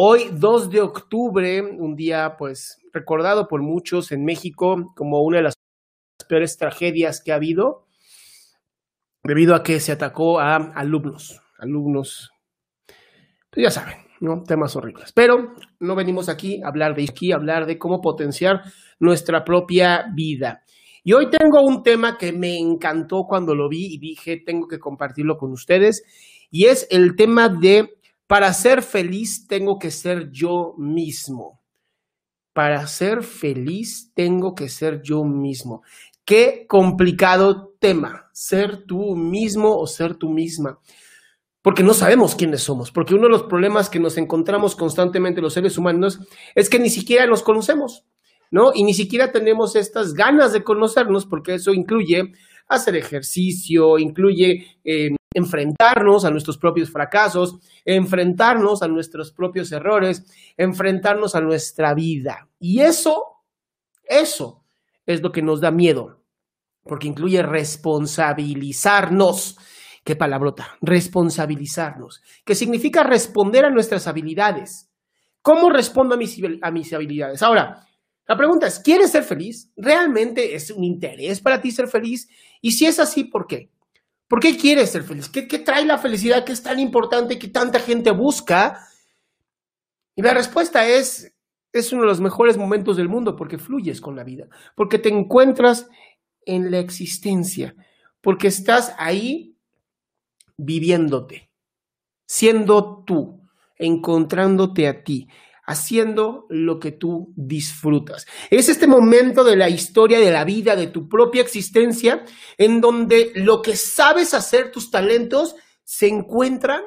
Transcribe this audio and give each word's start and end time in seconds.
Hoy, 0.00 0.30
2 0.30 0.70
de 0.70 0.80
octubre, 0.80 1.60
un 1.60 1.96
día 1.96 2.36
pues 2.38 2.80
recordado 2.92 3.48
por 3.48 3.62
muchos 3.62 4.12
en 4.12 4.24
México 4.24 4.92
como 4.94 5.24
una 5.24 5.38
de 5.38 5.42
las 5.42 5.58
peores 6.28 6.56
tragedias 6.56 7.20
que 7.20 7.32
ha 7.32 7.34
habido, 7.34 7.84
debido 9.24 9.56
a 9.56 9.64
que 9.64 9.80
se 9.80 9.90
atacó 9.90 10.38
a 10.38 10.54
alumnos, 10.54 11.40
alumnos, 11.58 12.30
pues 13.50 13.64
ya 13.64 13.72
saben, 13.72 13.96
¿no? 14.20 14.44
Temas 14.44 14.76
horribles. 14.76 15.10
Pero 15.12 15.54
no 15.80 15.96
venimos 15.96 16.28
aquí 16.28 16.62
a 16.62 16.68
hablar 16.68 16.94
de 16.94 17.02
aquí, 17.02 17.32
a 17.32 17.34
hablar 17.34 17.66
de 17.66 17.76
cómo 17.76 18.00
potenciar 18.00 18.62
nuestra 19.00 19.44
propia 19.44 20.12
vida. 20.14 20.62
Y 21.02 21.12
hoy 21.12 21.28
tengo 21.28 21.60
un 21.62 21.82
tema 21.82 22.16
que 22.18 22.32
me 22.32 22.56
encantó 22.56 23.24
cuando 23.24 23.52
lo 23.52 23.68
vi 23.68 23.94
y 23.94 23.98
dije, 23.98 24.44
tengo 24.46 24.68
que 24.68 24.78
compartirlo 24.78 25.36
con 25.36 25.50
ustedes, 25.50 26.04
y 26.52 26.66
es 26.66 26.86
el 26.90 27.16
tema 27.16 27.48
de, 27.48 27.97
para 28.28 28.52
ser 28.52 28.82
feliz 28.82 29.48
tengo 29.48 29.80
que 29.80 29.90
ser 29.90 30.30
yo 30.30 30.74
mismo. 30.78 31.60
Para 32.52 32.86
ser 32.86 33.24
feliz 33.24 34.12
tengo 34.14 34.54
que 34.54 34.68
ser 34.68 35.02
yo 35.02 35.24
mismo. 35.24 35.82
Qué 36.24 36.66
complicado 36.68 37.74
tema, 37.80 38.30
ser 38.32 38.84
tú 38.84 39.16
mismo 39.16 39.76
o 39.76 39.86
ser 39.88 40.14
tú 40.14 40.28
misma 40.28 40.78
porque 41.68 41.82
no 41.82 41.92
sabemos 41.92 42.34
quiénes 42.34 42.62
somos, 42.62 42.90
porque 42.90 43.14
uno 43.14 43.24
de 43.24 43.28
los 43.28 43.42
problemas 43.42 43.90
que 43.90 44.00
nos 44.00 44.16
encontramos 44.16 44.74
constantemente 44.74 45.42
los 45.42 45.52
seres 45.52 45.76
humanos 45.76 46.18
es 46.54 46.70
que 46.70 46.78
ni 46.78 46.88
siquiera 46.88 47.26
nos 47.26 47.42
conocemos, 47.42 48.06
¿no? 48.50 48.72
Y 48.74 48.84
ni 48.84 48.94
siquiera 48.94 49.32
tenemos 49.32 49.76
estas 49.76 50.14
ganas 50.14 50.54
de 50.54 50.64
conocernos, 50.64 51.26
porque 51.26 51.54
eso 51.54 51.74
incluye 51.74 52.32
hacer 52.68 52.96
ejercicio, 52.96 53.98
incluye 53.98 54.78
eh, 54.82 55.10
enfrentarnos 55.34 56.24
a 56.24 56.30
nuestros 56.30 56.56
propios 56.58 56.90
fracasos, 56.90 57.58
enfrentarnos 57.84 58.82
a 58.82 58.88
nuestros 58.88 59.32
propios 59.32 59.70
errores, 59.72 60.24
enfrentarnos 60.56 61.34
a 61.34 61.40
nuestra 61.40 61.94
vida. 61.94 62.48
Y 62.58 62.80
eso, 62.80 63.22
eso 64.04 64.64
es 65.06 65.22
lo 65.22 65.32
que 65.32 65.42
nos 65.42 65.60
da 65.60 65.70
miedo, 65.70 66.22
porque 66.84 67.08
incluye 67.08 67.42
responsabilizarnos 67.42 69.58
qué 70.04 70.16
palabrota, 70.16 70.76
responsabilizarnos, 70.80 72.22
que 72.44 72.54
significa 72.54 73.02
responder 73.02 73.66
a 73.66 73.70
nuestras 73.70 74.06
habilidades. 74.06 74.90
¿Cómo 75.42 75.70
respondo 75.70 76.14
a 76.14 76.18
mis, 76.18 76.40
a 76.62 76.70
mis 76.70 76.92
habilidades? 76.92 77.42
Ahora, 77.42 77.84
la 78.26 78.36
pregunta 78.36 78.66
es, 78.66 78.80
¿quieres 78.80 79.10
ser 79.10 79.22
feliz? 79.22 79.70
¿Realmente 79.76 80.54
es 80.54 80.70
un 80.70 80.84
interés 80.84 81.40
para 81.40 81.60
ti 81.60 81.70
ser 81.70 81.88
feliz? 81.88 82.28
Y 82.60 82.72
si 82.72 82.86
es 82.86 82.98
así, 82.98 83.24
¿por 83.24 83.46
qué? 83.46 83.70
¿Por 84.28 84.40
qué 84.40 84.56
quieres 84.56 84.90
ser 84.90 85.04
feliz? 85.04 85.28
¿Qué, 85.30 85.42
trae 85.58 85.86
la 85.86 85.96
felicidad 85.96 86.44
que 86.44 86.52
es 86.52 86.62
tan 86.62 86.78
importante 86.78 87.38
que 87.38 87.48
tanta 87.48 87.80
gente 87.80 88.10
busca? 88.10 88.86
Y 90.14 90.20
la 90.20 90.34
respuesta 90.34 90.86
es, 90.86 91.34
es 91.72 91.92
uno 91.92 92.02
de 92.02 92.08
los 92.08 92.20
mejores 92.20 92.58
momentos 92.58 92.98
del 92.98 93.08
mundo 93.08 93.34
porque 93.34 93.56
fluyes 93.56 94.02
con 94.02 94.14
la 94.16 94.24
vida, 94.24 94.46
porque 94.74 94.98
te 94.98 95.08
encuentras 95.08 95.88
en 96.44 96.70
la 96.70 96.78
existencia, 96.78 97.74
porque 98.20 98.48
estás 98.48 98.94
ahí 98.98 99.56
viviéndote, 100.58 101.50
siendo 102.26 103.04
tú, 103.06 103.40
encontrándote 103.76 104.88
a 104.88 105.04
ti, 105.04 105.28
haciendo 105.68 106.46
lo 106.48 106.80
que 106.80 106.92
tú 106.92 107.34
disfrutas. 107.36 108.26
Es 108.50 108.70
este 108.70 108.86
momento 108.86 109.44
de 109.44 109.54
la 109.54 109.68
historia 109.68 110.18
de 110.18 110.30
la 110.30 110.44
vida, 110.44 110.74
de 110.74 110.86
tu 110.86 111.08
propia 111.08 111.42
existencia, 111.42 112.24
en 112.56 112.80
donde 112.80 113.32
lo 113.34 113.60
que 113.60 113.76
sabes 113.76 114.32
hacer, 114.32 114.72
tus 114.72 114.90
talentos, 114.90 115.56
se 115.84 116.08
encuentran 116.08 116.80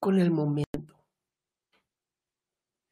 con 0.00 0.18
el 0.18 0.30
momento. 0.30 0.94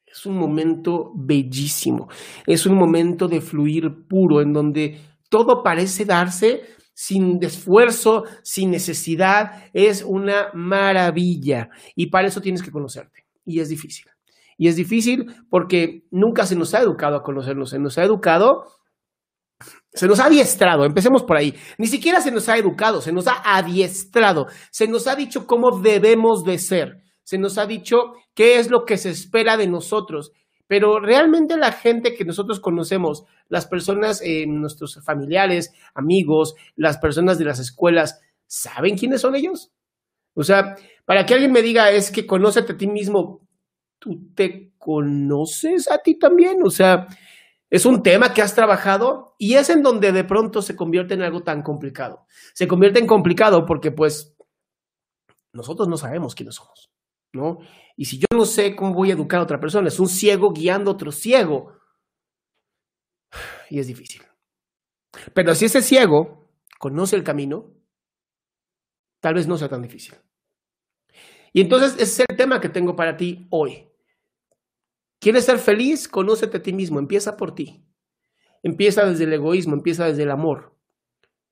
Es 0.05 0.27
un 0.27 0.37
momento 0.37 1.11
bellísimo, 1.15 2.07
es 2.45 2.67
un 2.67 2.75
momento 2.75 3.27
de 3.27 3.41
fluir 3.41 4.07
puro, 4.07 4.41
en 4.41 4.53
donde 4.53 5.01
todo 5.27 5.63
parece 5.63 6.05
darse 6.05 6.61
sin 6.93 7.43
esfuerzo, 7.43 8.25
sin 8.43 8.69
necesidad, 8.69 9.71
es 9.73 10.03
una 10.03 10.51
maravilla. 10.53 11.71
Y 11.95 12.11
para 12.11 12.27
eso 12.27 12.41
tienes 12.41 12.61
que 12.61 12.69
conocerte. 12.69 13.25
Y 13.43 13.59
es 13.59 13.69
difícil. 13.69 14.05
Y 14.57 14.67
es 14.67 14.75
difícil 14.75 15.33
porque 15.49 16.05
nunca 16.11 16.45
se 16.45 16.55
nos 16.55 16.73
ha 16.73 16.81
educado 16.81 17.17
a 17.17 17.23
conocernos, 17.23 17.69
se 17.69 17.79
nos 17.79 17.97
ha 17.97 18.03
educado, 18.03 18.65
se 19.93 20.07
nos 20.07 20.19
ha 20.19 20.25
adiestrado, 20.25 20.85
empecemos 20.85 21.23
por 21.23 21.37
ahí. 21.37 21.55
Ni 21.77 21.87
siquiera 21.87 22.21
se 22.21 22.31
nos 22.31 22.49
ha 22.49 22.57
educado, 22.57 23.01
se 23.01 23.11
nos 23.11 23.27
ha 23.27 23.41
adiestrado, 23.43 24.47
se 24.71 24.87
nos 24.87 25.07
ha 25.07 25.15
dicho 25.15 25.45
cómo 25.45 25.79
debemos 25.79 26.43
de 26.43 26.57
ser, 26.57 27.03
se 27.23 27.37
nos 27.37 27.57
ha 27.57 27.65
dicho 27.65 28.13
qué 28.33 28.59
es 28.59 28.69
lo 28.69 28.85
que 28.85 28.97
se 28.97 29.09
espera 29.09 29.57
de 29.57 29.67
nosotros. 29.67 30.31
Pero 30.65 30.99
realmente 30.99 31.57
la 31.57 31.71
gente 31.71 32.15
que 32.15 32.25
nosotros 32.25 32.59
conocemos, 32.59 33.25
las 33.49 33.67
personas, 33.67 34.21
eh, 34.23 34.45
nuestros 34.47 34.99
familiares, 35.03 35.73
amigos, 35.93 36.55
las 36.75 36.97
personas 36.97 37.37
de 37.37 37.45
las 37.45 37.59
escuelas, 37.59 38.21
¿saben 38.47 38.97
quiénes 38.97 39.21
son 39.21 39.35
ellos? 39.35 39.71
O 40.33 40.43
sea, 40.43 40.75
para 41.05 41.25
que 41.25 41.33
alguien 41.33 41.51
me 41.51 41.61
diga 41.61 41.91
es 41.91 42.09
que 42.09 42.25
conócete 42.25 42.73
a 42.73 42.77
ti 42.77 42.87
mismo, 42.87 43.42
¿tú 44.03 44.33
te 44.35 44.73
conoces 44.77 45.89
a 45.89 45.99
ti 45.99 46.19
también? 46.19 46.57
O 46.61 46.69
sea, 46.69 47.07
es 47.69 47.85
un 47.85 48.03
tema 48.03 48.33
que 48.33 48.41
has 48.41 48.53
trabajado 48.53 49.33
y 49.39 49.53
es 49.53 49.69
en 49.69 49.81
donde 49.81 50.11
de 50.11 50.25
pronto 50.25 50.61
se 50.61 50.75
convierte 50.75 51.13
en 51.13 51.21
algo 51.21 51.41
tan 51.41 51.63
complicado. 51.63 52.27
Se 52.53 52.67
convierte 52.67 52.99
en 52.99 53.07
complicado 53.07 53.65
porque 53.65 53.91
pues 53.91 54.35
nosotros 55.53 55.87
no 55.87 55.95
sabemos 55.95 56.35
quiénes 56.35 56.55
somos, 56.55 56.91
¿no? 57.31 57.59
Y 57.95 58.03
si 58.05 58.19
yo 58.19 58.27
no 58.33 58.43
sé 58.43 58.75
cómo 58.75 58.93
voy 58.93 59.11
a 59.11 59.13
educar 59.13 59.39
a 59.39 59.43
otra 59.43 59.61
persona, 59.61 59.87
es 59.87 60.01
un 60.01 60.09
ciego 60.09 60.51
guiando 60.51 60.91
a 60.91 60.95
otro 60.95 61.13
ciego. 61.13 61.77
Y 63.69 63.79
es 63.79 63.87
difícil. 63.87 64.21
Pero 65.33 65.55
si 65.55 65.65
ese 65.65 65.81
ciego 65.81 66.49
conoce 66.77 67.15
el 67.15 67.23
camino, 67.23 67.71
tal 69.21 69.35
vez 69.35 69.47
no 69.47 69.57
sea 69.57 69.69
tan 69.69 69.81
difícil. 69.81 70.15
Y 71.53 71.61
entonces 71.61 71.93
ese 71.93 72.23
es 72.23 72.25
el 72.27 72.35
tema 72.35 72.59
que 72.59 72.67
tengo 72.67 72.97
para 72.97 73.15
ti 73.15 73.47
hoy. 73.49 73.92
¿Quieres 75.23 75.45
ser 75.45 75.57
feliz? 75.57 76.09
Conócete 76.09 76.57
a 76.57 76.61
ti 76.61 76.73
mismo, 76.73 76.99
empieza 76.99 77.37
por 77.37 77.55
ti. 77.55 77.81
Empieza 78.61 79.05
desde 79.05 79.23
el 79.23 79.31
egoísmo, 79.31 79.73
empieza 79.73 80.03
desde 80.03 80.23
el 80.23 80.31
amor. 80.31 80.75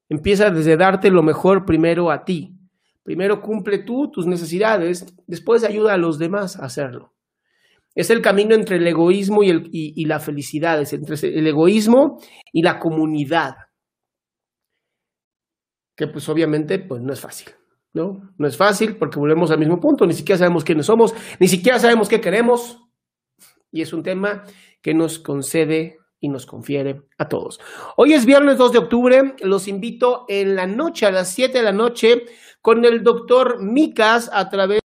Empieza 0.09 0.49
desde 0.49 0.75
darte 0.75 1.09
lo 1.09 1.23
mejor 1.23 1.63
primero 1.63 2.11
a 2.11 2.25
ti. 2.25 2.53
Primero 3.01 3.41
cumple 3.41 3.77
tú 3.77 4.11
tus 4.11 4.27
necesidades, 4.27 5.15
después 5.25 5.63
ayuda 5.63 5.93
a 5.93 5.97
los 5.97 6.19
demás 6.19 6.57
a 6.57 6.65
hacerlo. 6.65 7.13
Es 7.95 8.09
el 8.09 8.21
camino 8.21 8.55
entre 8.55 8.75
el 8.75 8.85
egoísmo 8.85 9.41
y, 9.41 10.03
la 10.03 10.19
felicidad, 10.19 10.81
es 10.81 10.91
entre 10.91 11.15
el 11.29 11.47
egoísmo 11.47 12.19
y 12.51 12.63
la 12.63 12.77
comunidad. 12.77 13.55
que 15.95 16.07
pues 16.07 16.27
obviamente 16.27 16.77
pues 16.77 17.01
no 17.01 17.13
es 17.13 17.21
fácil, 17.21 17.51
¿no? 17.93 18.33
No 18.37 18.47
es 18.47 18.57
fácil 18.57 18.97
porque 18.97 19.17
volvemos 19.17 19.49
al 19.49 19.59
mismo 19.59 19.79
punto, 19.79 20.05
ni 20.05 20.13
siquiera 20.13 20.39
sabemos 20.39 20.65
quiénes 20.65 20.87
somos, 20.87 21.13
ni 21.39 21.47
siquiera 21.47 21.79
sabemos 21.79 22.09
qué 22.09 22.19
queremos 22.19 22.90
y 23.71 23.81
es 23.81 23.93
un 23.93 24.03
tema 24.03 24.43
que 24.81 24.93
nos 24.93 25.19
concede 25.19 25.97
y 26.19 26.29
nos 26.29 26.45
confiere 26.45 27.01
a 27.17 27.27
todos. 27.27 27.59
Hoy 27.97 28.13
es 28.13 28.25
viernes 28.25 28.57
2 28.57 28.71
de 28.73 28.77
octubre, 28.77 29.35
los 29.41 29.67
invito 29.67 30.25
en 30.27 30.55
la 30.55 30.67
noche, 30.67 31.05
a 31.05 31.11
las 31.11 31.33
7 31.33 31.57
de 31.57 31.63
la 31.63 31.71
noche, 31.71 32.25
con 32.61 32.85
el 32.85 33.03
doctor 33.03 33.61
Micas 33.61 34.29
a 34.31 34.49
través 34.49 34.81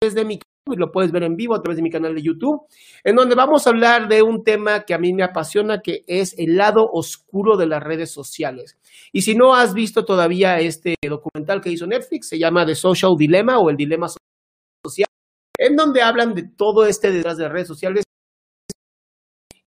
de 0.00 0.24
mi 0.24 0.38
y 0.70 0.76
lo 0.76 0.92
puedes 0.92 1.12
ver 1.12 1.22
en 1.22 1.36
vivo 1.36 1.54
a 1.54 1.62
través 1.62 1.76
de 1.76 1.82
mi 1.82 1.90
canal 1.90 2.14
de 2.14 2.22
YouTube, 2.22 2.66
en 3.02 3.16
donde 3.16 3.34
vamos 3.34 3.66
a 3.66 3.70
hablar 3.70 4.08
de 4.08 4.22
un 4.22 4.44
tema 4.44 4.82
que 4.84 4.94
a 4.94 4.98
mí 4.98 5.12
me 5.12 5.22
apasiona, 5.22 5.80
que 5.80 6.04
es 6.06 6.38
el 6.38 6.56
lado 6.56 6.88
oscuro 6.92 7.56
de 7.56 7.66
las 7.66 7.82
redes 7.82 8.10
sociales. 8.10 8.76
Y 9.12 9.22
si 9.22 9.34
no 9.34 9.54
has 9.54 9.74
visto 9.74 10.04
todavía 10.04 10.60
este 10.60 10.94
documental 11.08 11.60
que 11.60 11.70
hizo 11.70 11.86
Netflix, 11.86 12.28
se 12.28 12.38
llama 12.38 12.66
The 12.66 12.74
Social 12.74 13.16
Dilemma 13.16 13.58
o 13.58 13.70
el 13.70 13.76
Dilema 13.76 14.08
Social, 14.08 15.08
en 15.58 15.76
donde 15.76 16.02
hablan 16.02 16.34
de 16.34 16.42
todo 16.42 16.86
este 16.86 17.10
detrás 17.10 17.38
de 17.38 17.48
redes 17.48 17.68
sociales, 17.68 18.04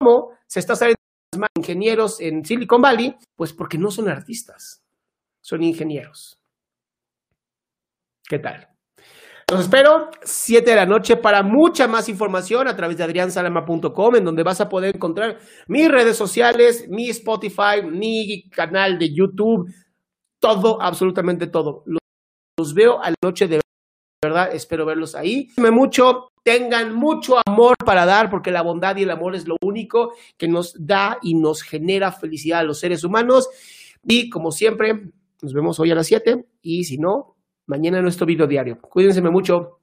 cómo 0.01 0.31
se 0.47 0.59
está 0.59 0.75
saliendo 0.75 0.97
más 1.37 1.49
ingenieros 1.55 2.19
en 2.19 2.43
Silicon 2.43 2.81
Valley, 2.81 3.15
pues 3.35 3.53
porque 3.53 3.77
no 3.77 3.91
son 3.91 4.09
artistas, 4.09 4.83
son 5.41 5.63
ingenieros. 5.63 6.39
¿Qué 8.27 8.39
tal? 8.39 8.67
Los 9.49 9.61
espero 9.61 10.09
7 10.23 10.69
de 10.69 10.75
la 10.75 10.85
noche 10.85 11.17
para 11.17 11.43
mucha 11.43 11.87
más 11.87 12.09
información 12.09 12.67
a 12.67 12.75
través 12.75 12.97
de 12.97 13.03
adriansalama.com, 13.03 14.15
en 14.15 14.23
donde 14.23 14.43
vas 14.43 14.61
a 14.61 14.69
poder 14.69 14.95
encontrar 14.95 15.39
mis 15.67 15.89
redes 15.89 16.17
sociales, 16.17 16.87
mi 16.89 17.09
Spotify, 17.09 17.83
mi 17.83 18.49
canal 18.49 18.97
de 18.97 19.13
YouTube, 19.13 19.69
todo, 20.39 20.81
absolutamente 20.81 21.47
todo. 21.47 21.83
Los, 21.85 22.73
veo 22.73 23.01
a 23.01 23.09
la 23.09 23.15
noche 23.21 23.47
de 23.47 23.59
verdad, 24.23 24.53
espero 24.53 24.85
verlos 24.85 25.15
ahí. 25.15 25.49
mucho, 25.57 26.29
tengan 26.43 26.93
mucho 26.93 27.37
amor 27.43 27.75
para 27.83 28.05
dar, 28.05 28.29
porque 28.29 28.51
la 28.51 28.61
bondad 28.61 28.95
y 28.97 29.01
el 29.01 29.09
amor 29.09 29.33
es 29.35 29.47
lo 29.47 29.57
único 29.63 30.13
que 30.37 30.47
nos 30.47 30.75
da 30.77 31.17
y 31.23 31.33
nos 31.33 31.63
genera 31.63 32.11
felicidad 32.11 32.59
a 32.59 32.63
los 32.63 32.79
seres 32.79 33.03
humanos. 33.03 33.49
Y 34.03 34.29
como 34.29 34.51
siempre, 34.51 35.11
nos 35.41 35.53
vemos 35.53 35.79
hoy 35.79 35.89
a 35.89 35.95
las 35.95 36.05
7 36.05 36.45
y 36.61 36.83
si 36.83 36.99
no, 36.99 37.35
mañana 37.65 37.99
nuestro 37.99 38.27
video 38.27 38.45
diario. 38.45 38.79
Cuídense 38.79 39.21
mucho. 39.21 39.79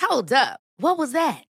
Hold 0.00 0.32
up. 0.32 0.60
What 0.80 0.96
was 0.96 1.12
that? 1.12 1.47